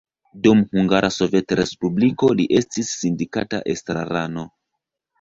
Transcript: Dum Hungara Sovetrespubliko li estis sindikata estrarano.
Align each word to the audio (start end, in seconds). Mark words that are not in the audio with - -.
Dum 0.45 0.63
Hungara 0.71 1.11
Sovetrespubliko 1.17 2.31
li 2.41 2.49
estis 2.63 2.93
sindikata 3.05 3.65
estrarano. 3.79 4.51